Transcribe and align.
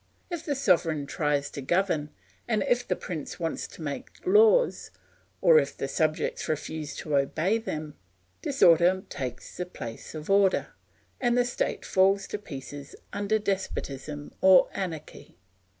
If 0.31 0.43
the 0.43 0.55
sovereign 0.55 1.05
tries 1.05 1.51
to 1.51 1.61
govern, 1.61 2.09
and 2.47 2.63
if 2.63 2.87
the 2.87 2.95
prince 2.95 3.39
wants 3.39 3.67
to 3.67 3.83
make 3.83 4.19
the 4.19 4.31
laws, 4.31 4.89
or 5.41 5.59
if 5.59 5.77
the 5.77 5.87
subject 5.87 6.47
refuses 6.47 6.95
to 7.01 7.15
obey 7.15 7.59
them, 7.59 7.93
disorder 8.41 9.03
takes 9.09 9.55
the 9.57 9.67
place 9.67 10.15
of 10.15 10.27
order, 10.27 10.69
and 11.19 11.37
the 11.37 11.45
state 11.45 11.85
falls 11.85 12.25
to 12.29 12.39
pieces 12.39 12.95
under 13.13 13.37
despotism 13.37 14.33
or 14.41 14.69
anarchy. 14.73 15.37